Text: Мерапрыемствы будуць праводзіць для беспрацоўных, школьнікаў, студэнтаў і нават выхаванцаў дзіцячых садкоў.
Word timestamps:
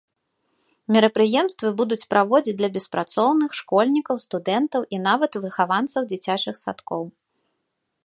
Мерапрыемствы 0.95 1.67
будуць 1.81 2.07
праводзіць 2.13 2.57
для 2.63 2.69
беспрацоўных, 2.79 3.49
школьнікаў, 3.61 4.15
студэнтаў 4.27 4.81
і 4.97 5.05
нават 5.09 5.31
выхаванцаў 5.45 6.01
дзіцячых 6.13 6.55
садкоў. 6.67 7.03